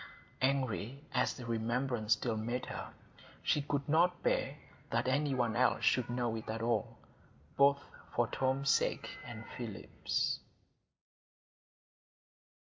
Angry 0.41 1.03
as 1.13 1.35
the 1.35 1.45
remembrance 1.45 2.13
still 2.13 2.35
made 2.35 2.65
her, 2.65 2.91
she 3.43 3.61
could 3.61 3.87
not 3.87 4.23
bear 4.23 4.57
that 4.89 5.07
any 5.07 5.35
one 5.35 5.55
else 5.55 5.83
should 5.83 6.09
know 6.09 6.35
it 6.35 6.49
at 6.49 6.63
all, 6.63 6.97
both 7.55 7.83
for 8.15 8.25
Tom's 8.27 8.71
sake 8.71 9.11
and 9.25 9.45
Philip's. 9.55 10.39